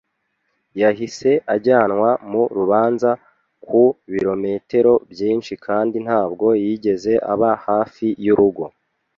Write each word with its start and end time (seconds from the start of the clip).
yahise 0.81 1.31
ajyanwa 1.55 2.09
mu 2.31 2.43
rubanza 2.57 3.09
ku 3.65 3.81
bilometero 4.11 4.93
byinshi 5.11 5.53
kandi 5.65 5.97
ntabwo 6.05 6.47
yigeze 6.63 7.11
aba 7.31 7.51
hafi 7.67 8.07
y'urugo 8.25 8.63